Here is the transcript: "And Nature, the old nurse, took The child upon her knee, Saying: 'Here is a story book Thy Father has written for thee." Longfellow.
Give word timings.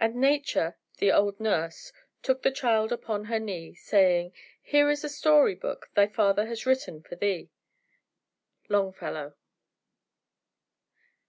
"And 0.00 0.16
Nature, 0.16 0.76
the 0.96 1.12
old 1.12 1.38
nurse, 1.38 1.92
took 2.24 2.42
The 2.42 2.50
child 2.50 2.90
upon 2.90 3.26
her 3.26 3.38
knee, 3.38 3.72
Saying: 3.72 4.32
'Here 4.60 4.90
is 4.90 5.04
a 5.04 5.08
story 5.08 5.54
book 5.54 5.90
Thy 5.94 6.08
Father 6.08 6.46
has 6.46 6.66
written 6.66 7.02
for 7.04 7.14
thee." 7.14 7.52
Longfellow. 8.68 9.36